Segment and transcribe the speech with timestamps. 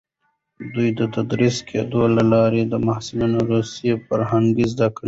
[0.57, 4.99] د دوی تدریس کېدو له لارې محصلان روسي فرهنګ زده کول.